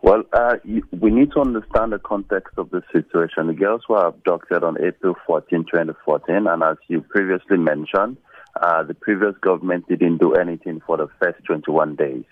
[0.00, 0.56] Well, uh,
[0.92, 3.48] we need to understand the context of the situation.
[3.48, 8.16] The girls were abducted on April 14, 2014, and as you previously mentioned,
[8.62, 12.24] uh, the previous government didn't do anything for the first 21 days.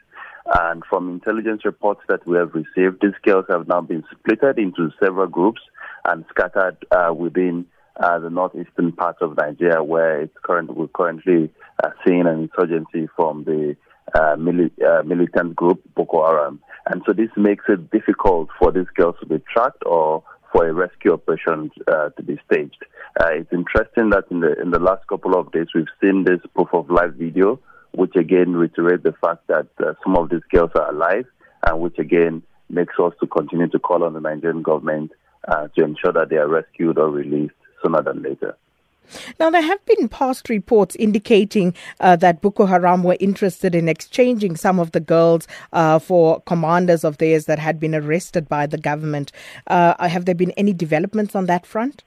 [0.61, 4.91] And from intelligence reports that we have received, these girls have now been splitted into
[5.03, 5.61] several groups
[6.05, 7.67] and scattered uh, within
[7.99, 11.51] uh, the northeastern part of Nigeria, where it's current, we're currently
[11.83, 13.77] uh, seeing an insurgency from the
[14.15, 14.71] uh, mili-
[15.05, 16.61] militant group Boko Haram.
[16.87, 20.23] And so this makes it difficult for these girls to be tracked or
[20.53, 22.85] for a rescue operation uh, to be staged.
[23.21, 26.41] Uh, it's interesting that in the in the last couple of days we've seen this
[26.55, 27.59] proof of life video,
[27.93, 31.27] which again reiterates the fact that uh, some of these girls are alive,
[31.67, 35.11] and which again makes us to continue to call on the Nigerian government
[35.49, 38.57] uh, to ensure that they are rescued or released sooner than later.
[39.39, 44.57] Now, there have been past reports indicating uh, that Boko Haram were interested in exchanging
[44.57, 48.79] some of the girls uh, for commanders of theirs that had been arrested by the
[48.79, 49.33] government.
[49.67, 52.03] Uh, have there been any developments on that front?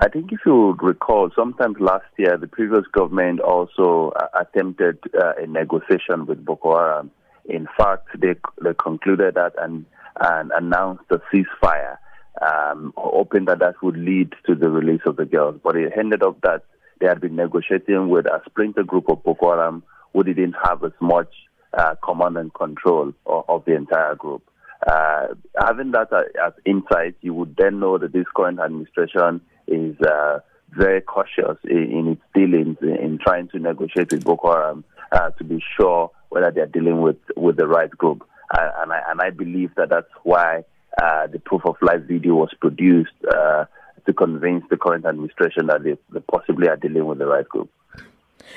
[0.00, 5.32] I think if you recall, sometimes last year, the previous government also uh, attempted uh,
[5.38, 7.10] a negotiation with Boko Haram.
[7.46, 9.84] In fact, they, they concluded that and,
[10.20, 11.98] and announced a ceasefire
[12.40, 15.60] um, hoping that that would lead to the release of the girls.
[15.62, 16.64] But it ended up that
[17.00, 20.92] they had been negotiating with a splinter group of Boko Haram who didn't have as
[21.00, 21.32] much
[21.76, 24.42] uh, command and control of, of the entire group.
[24.86, 25.28] Uh,
[25.60, 30.38] having that uh, as insight, you would then know that this current administration is uh,
[30.70, 35.30] very cautious in, in, its dealings in, in, trying to negotiate with Boko Haram uh,
[35.30, 38.26] to be sure whether they're dealing with, with the right group.
[38.50, 40.64] Uh, and, I, and I believe that that's why
[41.02, 43.64] uh, the proof of life video was produced uh,
[44.06, 47.70] to convince the current administration that they, they possibly are dealing with the right group.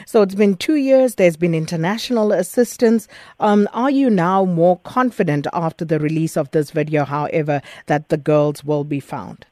[0.06, 3.08] So it's been two years, there's been international assistance.
[3.40, 8.18] Um, are you now more confident after the release of this video, however, that the
[8.18, 9.46] girls will be found?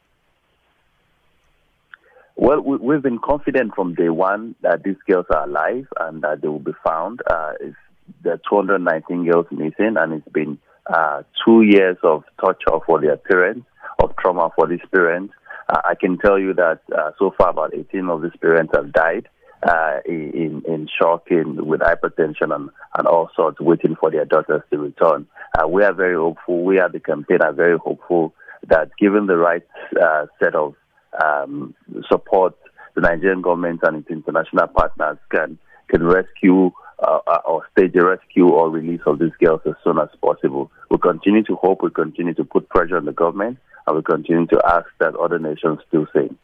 [2.35, 6.41] Well, we, have been confident from day one that these girls are alive and that
[6.41, 7.21] they will be found.
[7.29, 7.51] Uh,
[8.23, 10.57] there are 219 girls missing, and it's been
[10.93, 13.65] uh, two years of torture for their parents,
[14.01, 15.33] of trauma for these parents.
[15.67, 18.91] Uh, I can tell you that uh, so far about 18 of these parents have
[18.91, 19.27] died
[19.63, 24.61] uh, in, in shock, in, with hypertension and, and all sorts, waiting for their daughters
[24.71, 25.27] to return.
[25.57, 26.63] Uh, we are very hopeful.
[26.63, 28.33] We at the campaign are very hopeful
[28.67, 29.65] that given the right
[30.01, 30.75] uh, set of
[31.23, 31.75] um,
[32.09, 32.55] support,
[32.95, 35.57] the Nigerian government and its international partners can
[35.89, 39.99] can rescue uh, uh, or stage a rescue or release of these girls as soon
[39.99, 40.71] as possible.
[40.89, 44.47] We continue to hope, we continue to put pressure on the government, and we continue
[44.47, 46.39] to ask that other nations do the same.